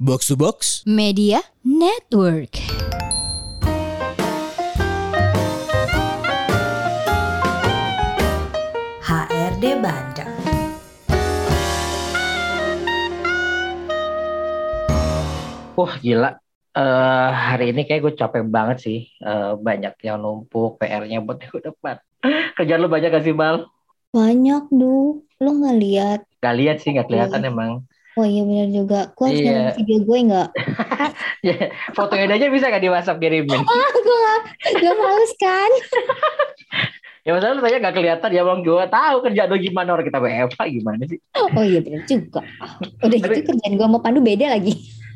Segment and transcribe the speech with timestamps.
[0.00, 2.56] Box to Box Media Network.
[9.04, 10.32] HRD Bandung.
[15.76, 16.40] Wah gila,
[16.70, 19.04] Eh hari ini kayak gue capek banget sih.
[19.20, 22.00] Eh banyak yang numpuk, PR-nya buat minggu depan.
[22.56, 23.68] Kerjaan lu banyak gak sih, Bal?
[24.16, 25.28] Banyak, Du.
[25.44, 26.20] Lo nggak lihat?
[26.40, 27.84] Gak lihat sih, gak kelihatan emang.
[28.20, 29.00] Oh iya benar juga.
[29.16, 29.72] Gue harus Iya.
[29.74, 30.48] video gue nggak?
[31.40, 31.56] Ya,
[31.96, 33.64] fotonya aja bisa gak di WhatsApp kirimin?
[33.66, 34.40] Ah, gue nggak.
[34.76, 35.70] Gak males kan?
[37.20, 40.18] Ya masalah lu tanya gak kelihatan, ya bang gue tahu kerjaan lu gimana, orang kita
[40.18, 41.20] WFH gimana sih?
[41.36, 42.40] Oh iya benar juga.
[42.98, 44.72] Udah gitu Tapi- kerjaan gue sama Pandu beda lagi.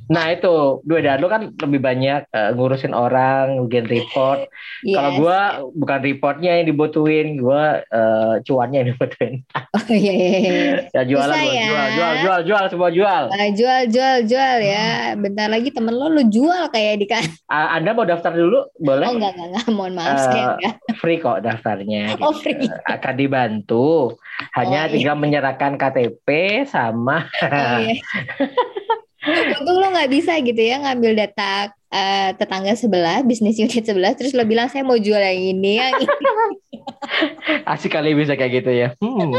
[0.07, 4.49] Nah itu, dua dan lu kan lebih banyak eh, ngurusin orang, ngurusin report.
[4.85, 5.19] Kalau Yes.
[5.19, 5.41] gue
[5.75, 9.35] bukan reportnya yang dibutuhin, gue eh, cuannya yang dibutuhin.
[9.75, 10.39] Oh iya iya.
[10.39, 10.75] iya.
[10.89, 11.67] Ya jualan Bisa gua, ya.
[11.67, 13.23] jual, jual, jual, jual, semua jual.
[13.27, 14.89] Ah, jual jual jual ya.
[15.15, 17.25] Bentar lagi temen lo lo jual kayak di kan.
[17.47, 18.71] Ah, Anda mau daftar dulu?
[18.77, 19.05] Boleh?
[19.05, 19.67] Oh enggak enggak enggak.
[19.69, 20.75] Mohon maaf Eh, saya enggak.
[20.97, 22.03] free kok daftarnya.
[22.23, 22.71] Oh free.
[22.85, 24.15] Akan dibantu.
[24.53, 24.93] Hanya Oh, iya.
[24.93, 26.29] tinggal menyerahkan KTP
[26.65, 27.99] sama Oh, iya.
[29.25, 34.35] Untung lo nggak bisa gitu ya ngambil data eh, tetangga sebelah, bisnis unit sebelah, terus
[34.35, 36.11] lo bilang saya mau jual yang ini, yang ini.
[37.73, 38.89] asik kali bisa kayak gitu ya.
[38.99, 39.31] Hmm.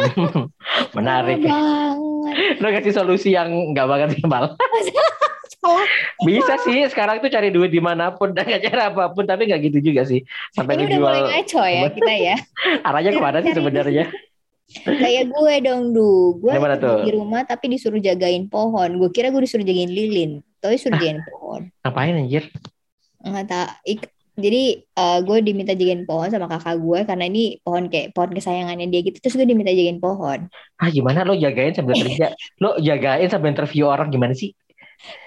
[0.98, 1.44] Menarik.
[1.44, 2.64] Banget.
[2.64, 4.56] Lo kasih solusi yang nggak banget sih Mal.
[6.22, 9.62] Bisa sih sekarang tuh cari duit di mana pun dengan cara apa pun tapi nggak
[9.66, 10.22] gitu juga sih.
[10.54, 12.36] Sampai Ini udah mulai ngaco ya kita ya.
[12.86, 14.06] arahnya ke mana sih sebenarnya?
[14.66, 16.10] Kayak gue dong du,
[16.42, 16.52] gue
[17.06, 18.98] di rumah tapi disuruh jagain pohon.
[18.98, 21.70] Gue kira gue disuruh jagain lilin, tapi suruh jagain pohon.
[21.86, 22.44] Ngapain anjir?
[23.22, 23.70] Nggak tak.
[23.86, 28.36] ik- Jadi eh, gue diminta jagain pohon sama kakak gue karena ini pohon kayak pohon
[28.36, 29.24] kesayangannya dia gitu.
[29.24, 30.52] Terus gue diminta jagain pohon.
[30.76, 32.36] Ah gimana lo jagain sambil kerja?
[32.62, 34.52] Lo jagain sambil interview orang gimana sih?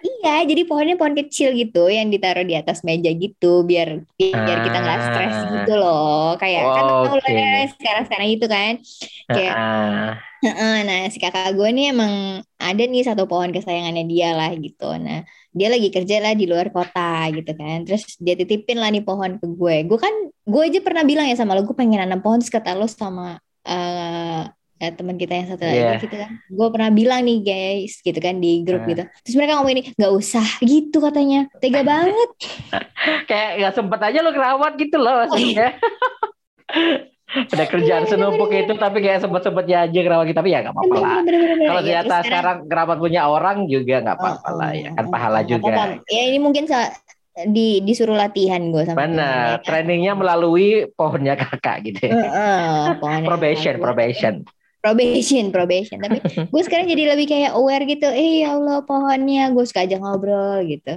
[0.06, 3.88] Iya, jadi pohonnya pohon kecil gitu yang ditaruh di atas meja gitu biar
[4.19, 5.50] biar kita nggak stres Ah.
[5.55, 6.34] gitu loh.
[6.41, 7.33] Kayak kan tau Oke.
[7.34, 8.73] lah sekarang-sekarang itu kan.
[9.34, 12.12] Kayak Ah, Heeh, nah si kakak gue nih emang
[12.62, 14.86] ada nih satu pohon kesayangannya dia lah gitu.
[15.02, 17.83] Nah dia lagi kerja lah di luar kota gitu kan.
[17.86, 19.74] Terus dia titipin lah nih pohon ke gue.
[19.90, 20.14] Gue kan
[20.46, 23.42] gue aja pernah bilang ya sama lo gue pengen nanam pohon terus kata lo sama
[23.67, 24.42] eh
[24.78, 25.98] eh, teman kita yang satu Iya.
[25.98, 26.30] lagi gitu kan.
[26.46, 28.89] Gue pernah bilang nih guys gitu kan di grup Ah.
[28.89, 29.02] gitu.
[29.22, 31.50] Terus mereka ngomong ini nggak usah gitu katanya.
[31.58, 32.28] Tega banget.
[33.30, 35.68] kayak nggak sempet aja lo kerawat gitu loh maksudnya.
[37.28, 40.96] Udah kerjaan Iya, senumpuk itu tapi kayak sempet-sempetnya aja kerawat gitu tapi ya nggak apa-apa
[40.96, 41.16] lah.
[41.20, 45.39] Kalau Ya, ternyata terus sekarang kerawat punya orang juga nggak apa-apa lah ya kan pahala
[45.39, 45.72] Nggak juga.
[46.08, 46.64] Ya ini mungkin
[47.39, 49.62] di disuruh latihan gue sama ya Benar, kan.
[49.62, 52.08] trainingnya melalui pohonnya kakak gitu.
[52.08, 52.16] ya.
[52.16, 54.34] Heeh, pohonnya Probation, kakak probation.
[54.89, 55.99] Probation, probation.
[56.01, 56.19] Tapi
[56.53, 58.09] gue sekarang jadi lebih kayak aware gitu.
[58.09, 60.97] Eh ya Allah pohonnya, gue suka aja ngobrol gitu.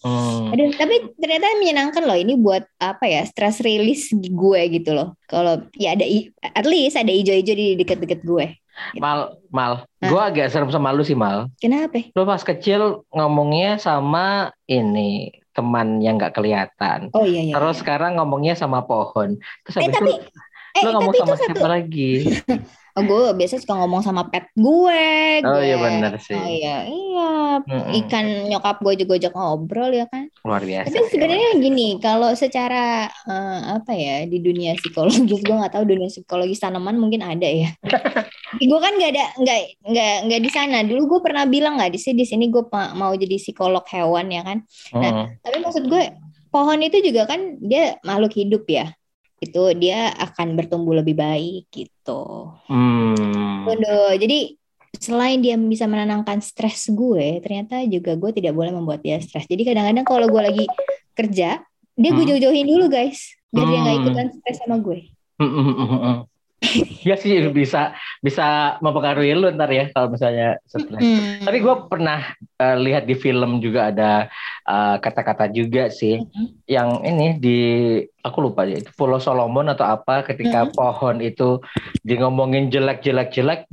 [0.00, 0.48] Hmm.
[0.56, 2.16] Aduh, tapi ternyata menyenangkan loh.
[2.16, 3.22] Ini buat apa ya?
[3.28, 5.14] Stress release gue gitu loh.
[5.28, 6.08] Kalau ya ada,
[6.42, 8.56] at least ada ijo-ijo di deket-deket gue.
[8.96, 10.08] Mal, mal, Hah?
[10.08, 11.52] gue agak serem sama lu sih mal.
[11.60, 12.00] Kenapa?
[12.16, 17.12] Lu pas kecil ngomongnya sama ini teman yang nggak kelihatan.
[17.12, 17.54] Oh iya iya.
[17.60, 19.36] Terus sekarang ngomongnya sama pohon.
[19.68, 21.50] Terus Eh habis tapi itu eh lu ngomong tapi sama itu satu.
[21.52, 22.12] siapa lagi?
[22.98, 25.06] Oh, gue biasa suka ngomong sama pet gue.
[25.46, 26.34] Oh iya benar sih.
[26.34, 27.30] Oh iya, iya.
[27.62, 27.98] Mm-mm.
[28.04, 30.26] Ikan nyokap gue juga ajak ngobrol ya kan.
[30.42, 30.90] Luar biasa.
[30.90, 36.10] Tapi sebenarnya gini, kalau secara eh, apa ya di dunia psikologis gue nggak tahu dunia
[36.10, 37.70] psikologis tanaman mungkin ada ya.
[38.70, 40.82] gue kan nggak ada nggak nggak nggak di sana.
[40.82, 44.42] Dulu gue pernah bilang nggak di sini di sini gue mau jadi psikolog hewan ya
[44.42, 44.58] kan.
[44.94, 45.38] Mm-mm.
[45.40, 46.02] Tapi maksud gue
[46.50, 48.90] pohon itu juga kan dia makhluk hidup ya.
[49.40, 52.52] Itu dia akan bertumbuh lebih baik gitu.
[52.68, 53.64] Hmm.
[53.64, 54.54] Waduh, jadi
[55.00, 59.48] selain dia bisa menenangkan stres gue, ternyata juga gue tidak boleh membuat dia stres.
[59.48, 60.64] Jadi kadang-kadang kalau gue lagi
[61.16, 61.62] kerja,
[61.96, 62.30] dia gue Hmm.
[62.36, 64.02] jauh-jauhin dulu guys, biar dia nggak Hmm.
[64.04, 65.00] ikutan stres sama gue.
[67.00, 71.00] Ya sih bisa bisa mempengaruhi lu ntar ya kalau misalnya stres.
[71.00, 71.40] Hmm.
[71.48, 74.28] Tapi gue pernah eh, lihat di film juga ada
[74.70, 76.46] eh, kata-kata juga sih Mhm.
[76.70, 77.58] yang ini di
[78.22, 80.72] aku lupa ya itu Pulau Solomon atau apa ketika Mhm.
[80.72, 81.58] pohon itu
[82.00, 83.66] di ngomongin jelek-jelek-jelek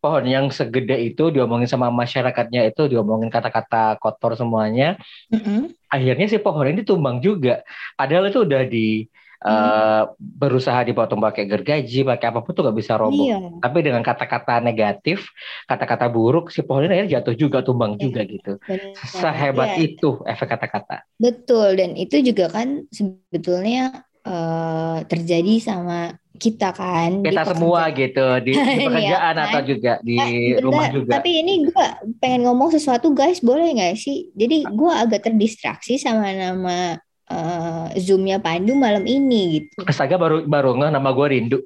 [0.00, 4.96] pohon yang segede itu diomongin sama masyarakatnya itu diomongin kata-kata kotor semuanya
[5.30, 5.70] Mm-mm.
[5.86, 7.62] akhirnya si pohon ini tumbang juga
[7.94, 9.06] padahal itu udah di
[9.46, 14.00] eh, berusaha dipotong pakai gergaji pakai apa pun tuh gak bisa roboh Iya, tapi dengan
[14.00, 15.28] kata-kata negatif,
[15.68, 18.02] kata-kata buruk, si pohon ini akhirnya jatuh juga, tumbang Iya.
[18.04, 18.52] juga gitu.
[18.68, 18.94] benar.
[18.96, 21.04] Sehebat Iya, itu efek kata-kata.
[21.20, 28.52] betul dan itu juga kan sebetulnya eh, terjadi sama kita kan Kita semua gitu di,
[28.64, 29.44] di Iya pekerjaan kan?
[29.52, 31.12] atau juga di Eh, rumah bentar, juga.
[31.20, 31.84] Tapi ini gue
[32.20, 34.32] pengen ngomong sesuatu guys, boleh nggak sih?
[34.32, 36.96] Jadi gue agak terdistraksi sama nama
[37.30, 39.86] eh, zoomnya Pandu malam ini gitu.
[39.86, 41.58] Astaga baru baru nggak nama gue Rindu.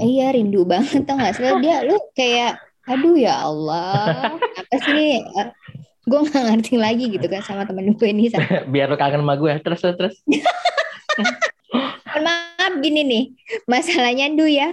[0.00, 2.56] Iya rindu banget tau gak sih dia lu kayak
[2.88, 5.06] aduh ya Allah apa sih ini?
[6.06, 8.32] Gue nggak ngerti lagi gitu kan sama temen gue ini
[8.72, 10.16] Biar lu kangen sama gue terus terus
[12.16, 13.24] maaf gini nih
[13.68, 14.72] masalahnya Du ya.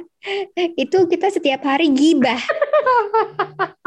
[0.79, 2.39] Itu kita setiap hari gibah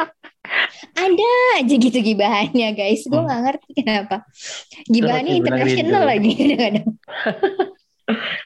[1.06, 1.30] ada
[1.62, 4.16] aja gitu gibahannya guys gue nggak ngerti kenapa
[4.90, 6.86] gibahannya internasional lagi kadang-kadang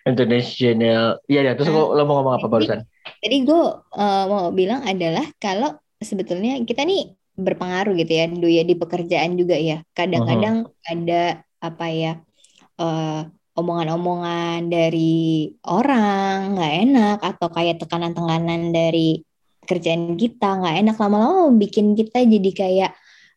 [0.08, 1.20] International.
[1.28, 1.52] Iya ya.
[1.52, 2.80] Terus Nah, lo, mau ngomong apa jadi- barusan?
[3.20, 3.62] Jadi gue
[4.00, 9.56] eh, mau bilang adalah kalau sebetulnya kita nih berpengaruh gitu ya, ya di pekerjaan juga
[9.60, 9.84] ya.
[9.92, 12.12] Kadang-kadang ada apa ya
[12.80, 13.20] eh,
[13.52, 19.20] omongan-omongan dari orang nggak enak atau kayak tekanan-tekanan dari
[19.70, 22.90] kerjaan kita nggak enak lama-lama bikin kita jadi kayak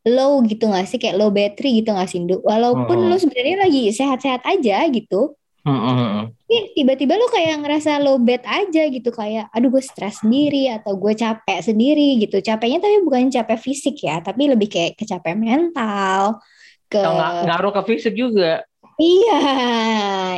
[0.10, 2.42] low gitu nggak sih kayak low battery gitu nggak sih Du?
[2.42, 3.08] Walaupun Hmm.
[3.14, 5.38] lu sebenarnya lagi sehat-sehat aja gitu.
[5.64, 6.26] Hmm, hmm, hmm.
[6.44, 11.00] Tapi tiba-tiba lu kayak ngerasa low bad aja gitu kayak aduh gue stres sendiri atau
[11.00, 16.44] gue capek sendiri gitu capeknya tapi bukan capek fisik ya tapi lebih kayak kecapean mental
[16.92, 18.68] ke ngaruh ke fisik juga.
[19.02, 19.42] Iya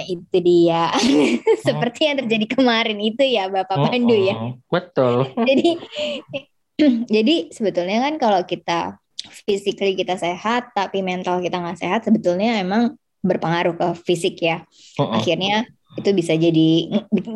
[0.07, 0.91] itu dia.
[1.67, 4.35] Seperti yang terjadi kemarin itu ya Bapak Pandu ya.
[4.35, 5.29] Hmm, Betul.
[5.49, 5.69] jadi
[7.15, 8.99] jadi sebetulnya kan kalau kita
[9.43, 14.63] physically kita sehat tapi mental kita nggak sehat sebetulnya emang berpengaruh ke fisik ya.
[14.97, 16.69] Akhirnya itu bisa jadi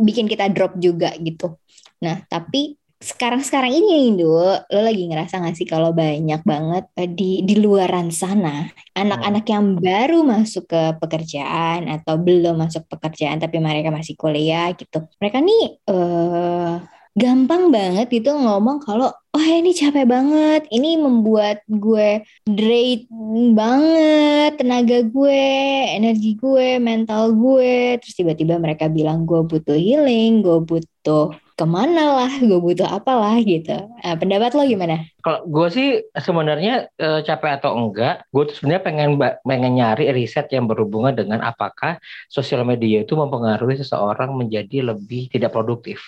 [0.04, 1.60] bikin kita drop juga gitu.
[2.00, 4.28] Nah, tapi sekarang-sekarang ini Indo,
[4.60, 9.80] lo lagi ngerasa gak sih kalau banyak banget eh, di di luaran sana anak-anak yang
[9.80, 15.07] baru masuk ke pekerjaan atau belum masuk pekerjaan tapi mereka masih kuliah gitu.
[15.24, 16.75] Mereka nih eh
[17.16, 23.06] gampang banget itu ngomong kalau oh ini capek banget, ini membuat gue drain
[23.54, 25.46] banget tenaga gue,
[25.94, 28.02] energi gue, mental gue.
[28.02, 33.36] Terus tiba-tiba mereka bilang gue butuh healing, gue butuh ke mana lah, gue butuh apalah
[33.44, 33.76] gitu.
[33.76, 35.04] Nah, pendapat lo gimana?
[35.20, 39.10] Kalau gue sih sebenarnya eh, capek atau enggak, gue tuh sebenarnya pengen
[39.44, 42.00] pengen nyari riset yang berhubungan dengan apakah
[42.31, 46.00] sosial media itu mempengaruhi seseorang menjadi lebih tidak produktif.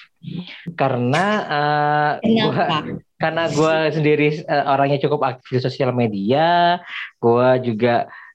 [0.79, 1.25] Karena
[2.23, 2.79] eh, gua, Kenapa?
[3.21, 6.39] Karena gue sendiri eh, orangnya cukup aktif di sosial media,
[7.21, 7.89] gue juga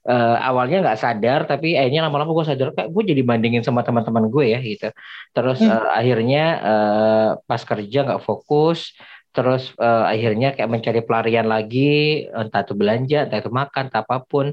[0.07, 4.25] eh, awalnya nggak sadar, tapi akhirnya lama-lama gue sadar kayak gue jadi bandingin sama teman-teman
[4.33, 4.87] gue ya gitu.
[5.35, 5.71] Terus Hmm.
[5.75, 8.79] eh, akhirnya eh, pas kerja nggak fokus,
[9.37, 14.25] terus eh, akhirnya kayak mencari pelarian lagi, entah itu belanja, entah itu makan, entah apa
[14.25, 14.49] pun.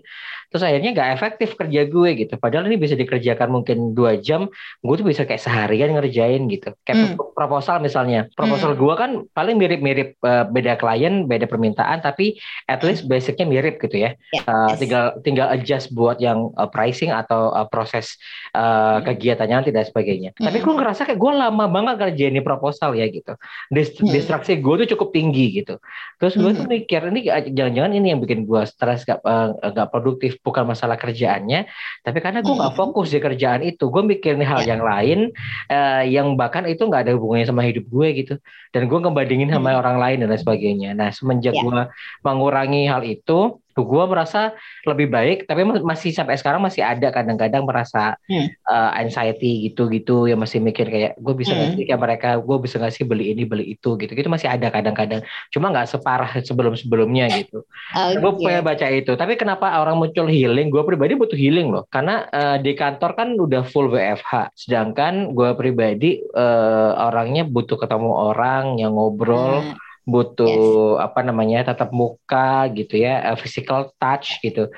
[0.52, 2.36] Terus akhirnya nggak efektif kerja gue gitu.
[2.36, 4.52] Padahal ini bisa dikerjakan mungkin dua jam,
[4.84, 6.76] gue tuh bisa kayak seharian ngerjain gitu.
[6.84, 7.32] Kayak Hmm.
[7.32, 12.36] proposal misalnya, proposal gue kan paling mirip-mirip eh, beda klien, beda permintaan, tapi
[12.68, 14.12] at least basicnya mirip gitu ya.
[14.30, 14.78] Ya, Eh, yes.
[14.78, 18.20] tinggal tinggal adjust buat yang eh, pricing atau eh, proses
[18.52, 20.36] eh, kegiatannya nanti dan sebagainya.
[20.36, 20.66] Tapi Hmm.
[20.66, 23.32] gue ngerasa kayak gue lama banget ngerjain ini proposal ya gitu.
[23.70, 24.10] Dis- Hmm.
[24.10, 25.78] Distraksi gue tuh cukup tinggi gitu.
[26.18, 26.72] Terus gue tuh Hmm.
[26.74, 27.20] mikir ini
[27.52, 31.66] jangan-jangan ini yang bikin gue stres gak, eh, gak produktif bukan masalah kerjaannya,
[32.02, 32.80] tapi karena gue nggak Hmm.
[32.80, 33.88] fokus di kerjaan itu.
[33.88, 34.74] Gue mikirin hal Ya.
[34.76, 35.18] yang lain
[35.70, 38.34] eh, yang bahkan itu nggak ada hubungannya sama hidup gue gitu.
[38.74, 39.80] Dan gue ngebandingin sama Hmm.
[39.80, 40.90] orang lain dan lain sebagainya.
[40.98, 41.62] Nah semenjak Ya.
[41.62, 41.80] gue
[42.22, 44.54] mengurangi hal itu, gue merasa
[44.86, 45.50] lebih baik.
[45.50, 48.46] Tapi masih sampai sekarang masih ada kadang-kadang merasa Hmm.
[48.68, 51.74] uh, anxiety gitu-gitu ya masih mikir kayak gue bisa Hmm.
[51.74, 54.68] sih kayak mereka gue bisa nggak sih beli ini beli itu gitu gitu masih ada
[54.68, 57.64] kadang-kadang cuma nggak separah sebelum-sebelumnya gitu
[57.94, 58.42] gue Oke.
[58.44, 62.56] pengen baca itu tapi kenapa orang muncul healing gue pribadi butuh healing loh karena uh,
[62.58, 68.92] di kantor kan udah full WFH sedangkan gue pribadi uh, orangnya butuh ketemu orang yang
[68.92, 74.68] ngobrol Nah, butuh apa namanya tatap muka gitu ya eh, physical touch gitu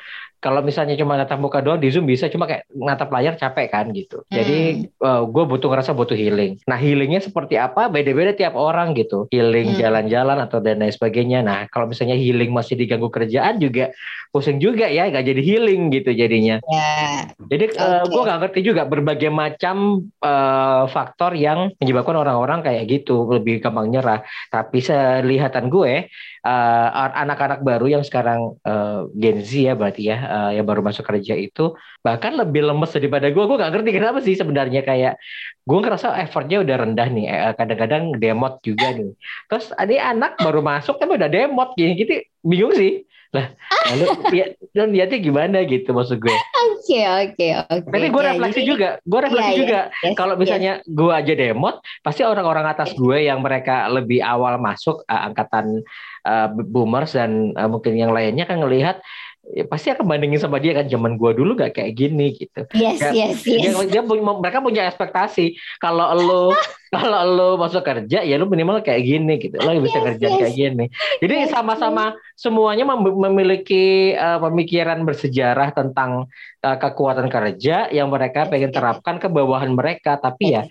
[0.47, 3.91] kalau misalnya cuma natap muka doang di zoom bisa cuma kayak natap layar capek kan
[3.91, 9.27] gitu jadi gue butuh ngerasa butuh healing nah healingnya seperti apa beda-beda tiap orang gitu
[9.35, 9.81] healing Hmm.
[9.83, 13.91] jalan-jalan atau dan lain sebagainya nah kalau misalnya healing masih diganggu kerjaan juga
[14.31, 17.25] pusing juga ya nggak jadi healing gitu jadinya ya.
[17.49, 18.13] jadi Oke.
[18.13, 23.89] gue nggak ngerti juga berbagai macam eh, faktor yang menyebabkan orang-orang kayak gitu lebih gampang
[23.89, 24.21] nyerah.
[24.53, 26.09] Tapi selihatan gue
[26.45, 31.05] eh, anak-anak baru yang sekarang eh, Gen Z ya berarti ya uh, yang baru masuk
[31.05, 35.15] kerja itu bahkan lebih lemes daripada gue gue gak ngerti kenapa sih sebenarnya kayak
[35.63, 39.13] gue ngerasa effortnya udah rendah nih eh, kadang-kadang demot juga nih
[39.47, 43.03] terus ada anak baru masuk tapi udah demot gini gitu bingung sih
[43.35, 43.51] lah
[43.91, 44.07] lalu
[44.39, 46.37] ya dan lihatnya gimana gitu maksud gue
[46.77, 47.91] Oke oke oke.
[47.91, 49.63] tapi gue refleksi jadi- juga gue refleksi Iya, iya.
[49.67, 50.41] juga Yes, kalau yes.
[50.41, 52.99] misalnya gue aja demot pasti orang-orang atas Yes.
[53.03, 55.83] gue yang mereka lebih awal masuk uh, angkatan
[56.23, 59.03] uh, boomers dan uh, mungkin yang lainnya kan ngelihat
[59.49, 62.99] ya, pasti akan bandingin sama dia kan zaman gue dulu gak kayak gini gitu Yes
[62.99, 63.87] Ya, yes dia, yes.
[63.87, 66.43] dia punya- mereka punya ekspektasi kalau lo
[66.95, 70.39] kalau lo masuk kerja ya lo minimal kayak gini gitu lo bisa Yes, kerja yes.
[70.41, 70.85] kayak gini
[71.21, 76.27] jadi Yes, sama-sama semuanya mem- memiliki uh, pemikiran bersejarah tentang
[76.63, 78.77] uh, kekuatan kerja yang mereka Yes, pengen yes.
[78.77, 80.65] terapkan ke bawahan mereka tapi ya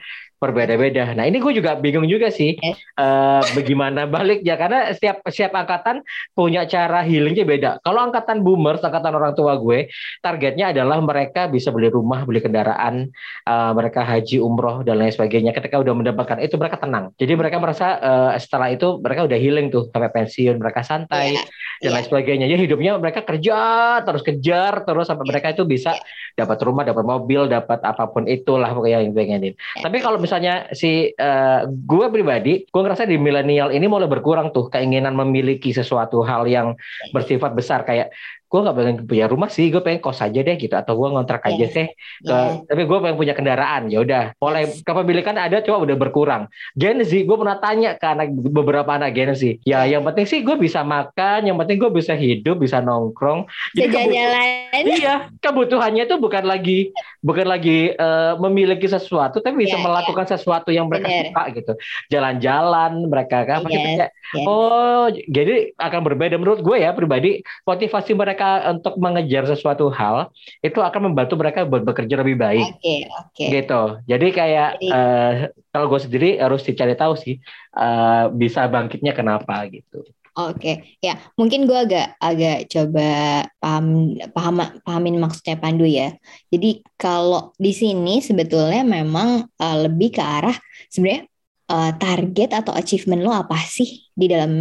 [0.46, 1.18] berbeda-beda.
[1.18, 2.78] Nah ini gue juga bingung juga sih Yes.
[2.98, 7.72] uh, bagaimana baliknya karena setiap setiap angkatan punya cara healingnya beda.
[7.82, 9.90] Kalau angkatan boomers, angkatan orang tua gue,
[10.22, 13.10] targetnya adalah mereka bisa beli rumah, beli kendaraan,
[13.46, 15.52] uh, mereka haji, umroh dan lain sebagainya.
[15.52, 17.12] Ketika udah mendapatkan itu mereka tenang.
[17.18, 21.44] Jadi mereka merasa uh, setelah itu mereka udah healing tuh sampai pensiun, mereka santai Iya,
[21.84, 21.96] dan iya.
[22.00, 22.46] lain sebagainya.
[22.48, 23.58] Jadi hidupnya mereka kerja
[24.03, 25.96] terus kejar terus sampai mereka itu bisa
[26.36, 29.53] dapat rumah, dapat mobil, dapat apa pun itulah pokoknya yang pengenin.
[29.79, 34.72] Tapi kalau misalnya si eh, gue pribadi, gue ngerasa di milenial ini mulai berkurang tuh
[34.72, 36.75] keinginan memiliki sesuatu hal yang
[37.12, 38.12] bersifat besar kayak
[38.55, 41.43] gue nggak pengen punya rumah sih, gue pengen kos aja deh gitu atau gue ngontrak
[41.43, 41.75] aja Yes.
[41.75, 41.88] sih.
[42.24, 42.63] Ke, Yes.
[42.71, 44.31] Tapi gue pengen punya kendaraan, ya udah.
[44.39, 46.47] Mulai kepemilikan ada, cuma udah berkurang.
[46.71, 50.39] Gen Z, gue pernah tanya ke anak beberapa anak Gen Z, ya yang penting sih
[50.39, 53.43] gue bisa makan, yang penting gue bisa hidup, bisa nongkrong.
[53.75, 54.83] Bisa kebu- jalan-jalan.
[54.85, 60.69] Iya, kebutuhannya itu bukan lagi bukan lagi eh, memiliki sesuatu, tapi bisa Iya, melakukan sesuatu
[60.69, 61.25] yang mereka Bener.
[61.33, 61.74] suka gitu.
[62.13, 64.45] Jalan-jalan, mereka kan Yes, kayak, yes.
[64.45, 67.41] oh, jadi akan berbeda menurut gue ya pribadi.
[67.65, 70.30] Motivasi mereka untuk mengejar sesuatu hal
[70.62, 73.46] itu akan membantu mereka buat bekerja lebih baik Oke oke.
[73.52, 73.82] gitu.
[74.08, 75.34] Jadi kayak Jadi- eh,
[75.70, 77.36] kalau gue sendiri harus dicari tahu sih
[77.75, 80.04] eh, bisa bangkitnya kenapa gitu.
[80.36, 83.08] Oke, ya mungkin gue agak agak coba
[83.56, 86.12] paham paham pahamin maksudnya Pandu ya.
[86.52, 90.60] Jadi kalau di sini sebetulnya memang uh, lebih ke arah
[90.92, 91.32] sebenarnya
[91.67, 94.51] uh, target atau achievement lo apa sih di dalam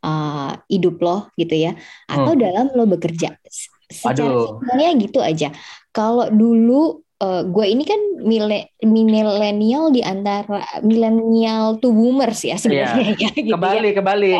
[0.00, 1.72] uh, hidup lo gitu ya,
[2.06, 2.42] atau Hmm.
[2.42, 3.36] dalam lo bekerja.
[3.44, 4.58] S- Secara Aduh.
[4.64, 5.48] simpelnya gitu aja.
[5.92, 13.32] Kalau dulu gue ini kan mile- milenial di antara milenial to boomers ya sebenarnya ya,
[13.32, 13.56] gitu ya.
[13.56, 14.30] Kembali kembali.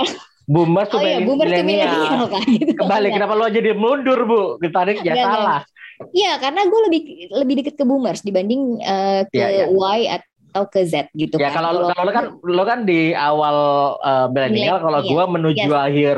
[0.45, 2.29] Boomers tuh Oh iya, boomer ke milenial.
[2.29, 2.77] kan gitu.
[2.77, 4.41] Kembali kenapa lo jadi mundur bu?
[4.61, 5.61] Ditarik ya salah.
[6.13, 9.65] Iya, karena gue lebih lebih deket ke boomers dibanding eh, ke Iya, iya.
[9.73, 10.01] Y
[10.55, 11.67] atau ke Z gitu Ya kan.
[11.67, 13.57] kalau kalau lo kan lo kan di awal
[13.99, 15.83] uh, milenial, kalau Iya, gua menuju yes.
[15.83, 16.17] akhir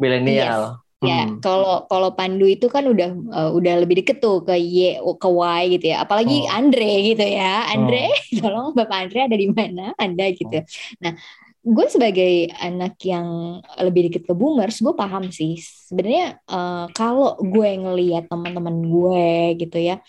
[0.00, 0.62] milenial.
[1.04, 1.36] ya Hmm.
[1.44, 5.62] kalau kalau Pandu itu kan udah eh, udah lebih deket tuh ke Y ke Y
[5.76, 6.00] gitu ya.
[6.00, 6.56] Apalagi Hmm.
[6.64, 7.68] Andre gitu ya.
[7.68, 8.08] Andre,
[8.40, 9.92] tolong Bapak Andre ada di mana?
[10.00, 10.64] Anda gitu.
[11.04, 11.12] Nah,
[11.60, 15.60] gue sebagai anak yang lebih deket ke boomers, gue paham sih.
[15.60, 19.28] Sebenarnya eh, kalau gue ngelihat teman-teman gue
[19.60, 20.00] gitu ya,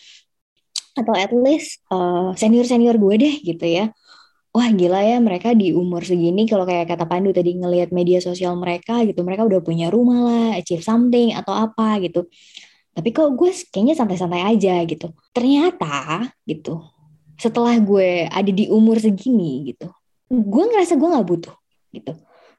[0.96, 1.84] atau at least
[2.40, 3.92] senior senior gue deh gitu ya.
[4.56, 8.56] Wah gila ya mereka di umur segini kalau kayak kata Pandu tadi ngelihat media sosial
[8.56, 12.32] mereka gitu mereka udah punya rumah lah achieve something atau apa gitu
[12.96, 16.80] tapi kok gue kayaknya santai-santai aja gitu ternyata gitu
[17.36, 19.92] setelah gue ada di umur segini gitu
[20.32, 21.56] gue ngerasa gue nggak butuh
[21.92, 22.16] gitu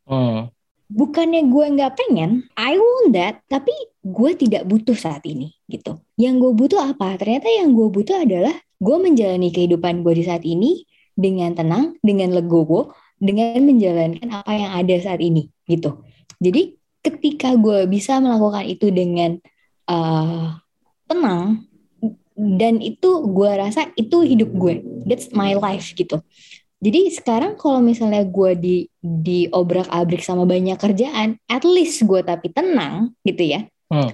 [0.07, 0.53] Hmm.
[0.87, 3.73] bukannya gue nggak pengen I want that tapi
[4.05, 5.99] gue tidak butuh saat ini gitu.
[6.19, 7.19] Yang gue butuh apa?
[7.19, 12.37] Ternyata yang gue butuh adalah gue menjalani kehidupan gue di saat ini dengan tenang dengan
[12.37, 16.05] legowo dengan menjalankan apa yang ada saat ini gitu.
[16.39, 19.41] Jadi ketika gue bisa melakukan itu dengan
[19.89, 20.61] uh,
[21.09, 21.65] tenang
[22.37, 24.85] dan itu gue rasa itu hidup gue.
[25.09, 26.21] That's my life gitu.
[26.77, 32.21] Jadi sekarang kalau misalnya gue di di obrak abrik sama banyak kerjaan, at least gue
[32.21, 33.65] tapi tenang gitu ya.
[33.89, 34.13] Hmm.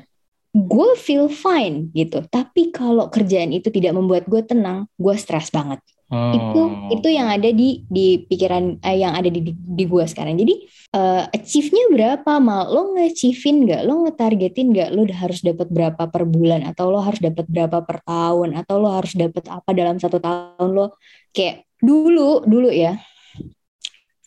[0.52, 2.20] Gue feel fine gitu.
[2.28, 5.80] Tapi kalau kerjaan itu tidak membuat gue tenang, gue stres banget.
[6.12, 6.36] Hmm.
[6.36, 10.36] Itu itu yang ada di di pikiran eh, yang ada di di, di gue sekarang.
[10.36, 12.68] Jadi eh, achieve-nya berapa mal?
[12.68, 13.80] Lo nge-achieve-in nggak?
[13.88, 14.88] Lo nge-targetin nggak?
[14.92, 18.92] Lo harus dapat berapa per bulan atau lo harus dapat berapa per tahun atau lo
[18.92, 21.00] harus dapat apa dalam satu tahun lo
[21.32, 23.00] kayak dulu dulu ya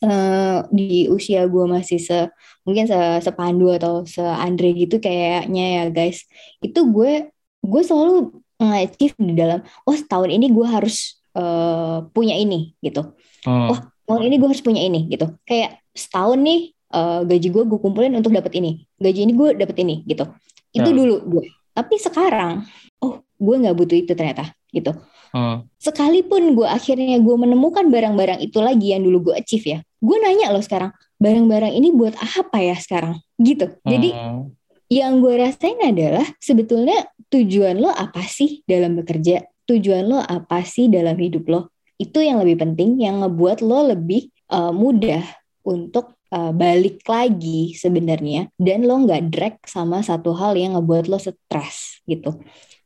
[0.08, 2.30] eh, di usia gue masih se
[2.64, 6.24] mungkin se sepandu atau se Andre gitu kayaknya ya guys
[6.62, 7.30] itu gue
[7.62, 8.30] gue selalu
[8.62, 13.12] nge-achieve di dalam oh tahun ini gue harus eh, punya ini gitu
[13.46, 13.70] Hmm.
[13.70, 13.78] Wah,
[14.10, 18.18] tahun ini gue harus punya ini gitu kayak setahun nih eh, gaji gue gue kumpulin
[18.18, 20.26] untuk dapat ini gaji ini gue dapat ini gitu
[20.74, 20.96] itu Ya.
[20.98, 21.46] dulu gue
[21.76, 22.64] Tapi sekarang,
[23.04, 24.96] oh gue nggak butuh itu ternyata gitu.
[25.36, 25.68] Hmm.
[25.84, 30.56] Sekalipun gue akhirnya gue menemukan barang-barang itu lagi yang dulu gue achieve ya, gue nanya
[30.56, 33.20] loh sekarang, barang-barang ini buat apa ya sekarang?
[33.36, 33.68] Gitu.
[33.84, 34.56] Jadi Hmm.
[34.88, 39.44] yang gue rasain adalah sebetulnya tujuan lo apa sih dalam bekerja?
[39.68, 41.76] Tujuan lo apa sih dalam hidup lo?
[42.00, 45.26] Itu yang lebih penting, yang ngebuat lo lebih uh, mudah
[45.68, 51.20] untuk uh, balik lagi sebenarnya, dan lo nggak drag sama satu hal yang ngebuat lo
[51.20, 52.40] stres gitu.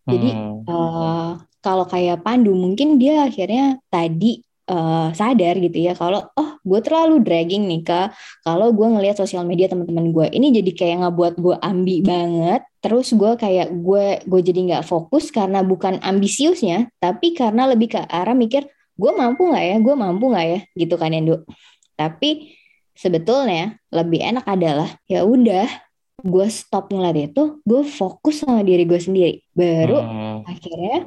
[0.10, 0.66] Jadi Hmm.
[0.68, 6.80] uh, kalau kayak Pandu mungkin dia akhirnya tadi uh, sadar gitu ya kalau oh gue
[6.82, 8.08] terlalu dragging nih kak.
[8.44, 12.62] Kalau gue ngelihat sosial media teman-teman gue ini jadi kayak ngebuat gue ambi banget.
[12.80, 18.02] Terus gue kayak gue gue jadi nggak fokus karena bukan ambisiusnya tapi karena lebih ke
[18.08, 18.68] arah mikir
[19.00, 19.76] gue mampu nggak ya?
[19.80, 20.60] Gue mampu nggak ya?
[20.76, 21.44] Gitu kan Endo
[22.00, 22.56] tapi
[22.96, 25.68] sebetulnya lebih enak adalah ya udah
[26.22, 30.38] gue stop ngeliat itu gue fokus sama diri gue sendiri baru Hmm.
[30.44, 30.98] akhirnya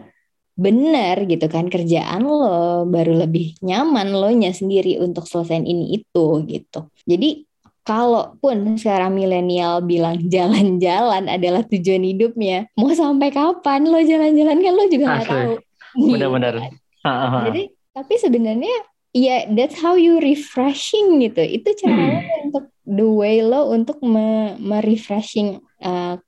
[0.52, 6.26] benar gitu kan kerjaan lo baru lebih nyaman lo nya sendiri untuk selesaiin ini itu
[6.44, 7.44] gitu jadi
[7.82, 14.84] kalaupun sekarang milenial bilang jalan-jalan adalah tujuan hidupnya mau sampai kapan lo jalan-jalan kan lo
[14.88, 15.52] juga nggak tahu
[15.92, 16.54] Benar-benar.
[16.56, 16.70] Iya.
[17.48, 18.74] jadi tapi sebenarnya
[19.12, 25.58] ya that's how you refreshing gitu itu caranya untuk the way lo untuk me, me-refreshing
[25.80, 26.18] uh,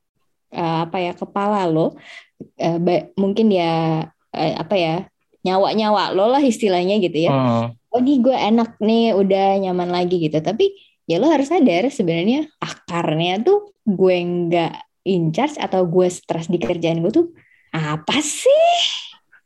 [0.51, 1.97] uh, apa ya kepala lo
[2.59, 2.77] Uh,
[3.15, 4.95] mungkin ya uh, apa ya
[5.47, 7.65] nyawa-nyawa lo lah istilahnya gitu ya Hmm.
[7.95, 10.75] oh nih gue enak nih udah nyaman lagi gitu tapi
[11.07, 14.73] ya lo harus sadar sebenarnya akarnya tuh gue nggak
[15.07, 17.27] in charge atau gue stres di kerjaan gue tuh
[17.71, 18.83] apa sih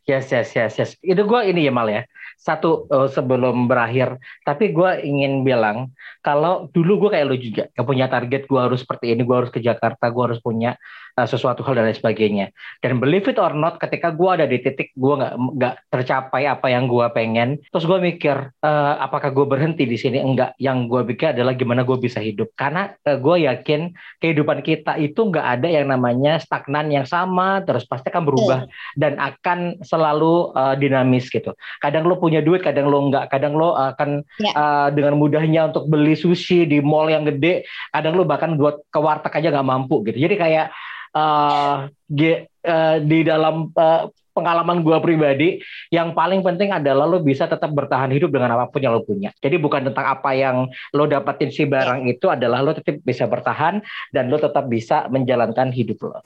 [0.09, 0.91] Yes, yes, yes, yes.
[1.05, 2.03] Itu gue ini ya Mal ya.
[2.39, 5.91] Satu eh, sebelum berakhir, tapi gue ingin bilang
[6.23, 9.51] kalau dulu gue kayak lu juga, gak punya target gue harus seperti ini, gue harus
[9.51, 10.79] ke Jakarta, gue harus punya
[11.25, 12.47] sesuatu hal dan lain sebagainya.
[12.85, 16.69] Dan believe it or not, ketika gue ada di titik gue nggak nggak tercapai apa
[16.69, 20.21] yang gue pengen, terus gue mikir eh, apakah gue berhenti di sini?
[20.21, 20.55] Enggak.
[20.61, 22.53] Yang gue pikir adalah gimana gue bisa hidup.
[22.55, 27.89] Karena eh, gue yakin kehidupan kita itu nggak ada yang namanya stagnan yang sama, terus
[27.89, 28.61] pasti akan berubah
[29.01, 31.55] dan akan selalu uh, dinamis gitu.
[31.81, 33.31] Kadang lo punya duit, kadang lo enggak.
[33.33, 34.53] Kadang lo akan Ya.
[34.55, 37.67] uh, dengan mudahnya untuk beli sushi di mall yang gede.
[37.91, 40.19] Kadang lo bahkan buat ke warteg aja nggak mampu gitu.
[40.19, 40.67] Jadi kayak
[41.15, 45.49] uh, ge- uh, di dalam uh, pengalaman gue pribadi,
[45.91, 49.35] yang paling penting adalah lo bisa tetap bertahan hidup dengan apa pun yang lo punya.
[49.43, 53.83] Jadi bukan tentang apa yang lo dapetin si barang itu adalah lo tetap bisa bertahan
[54.15, 56.23] dan lo tetap bisa menjalankan hidup lo.